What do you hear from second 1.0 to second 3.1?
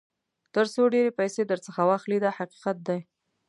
پیسې درڅخه واخلي دا حقیقت دی.